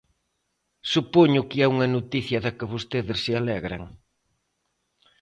Supoño 0.93 1.41
que 1.49 1.57
é 1.65 1.67
unha 1.75 1.91
noticia 1.97 2.39
da 2.45 2.51
que 2.57 2.69
vostedes 2.73 3.17
se 3.23 3.31
alegran. 3.39 3.83